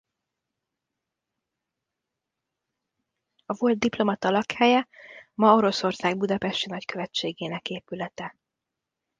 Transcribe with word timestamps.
A 3.45 3.53
volt 3.53 3.77
diplomata 3.79 4.29
lakhelye 4.29 4.87
ma 5.33 5.53
Oroszország 5.55 6.17
budapesti 6.17 6.69
nagykövetségének 6.69 7.69
épülete. 7.69 8.37